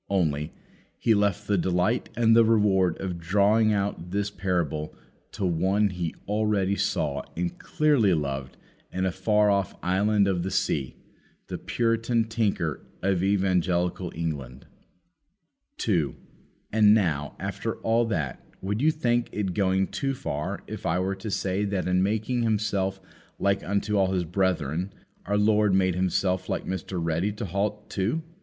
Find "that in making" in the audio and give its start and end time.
21.65-22.41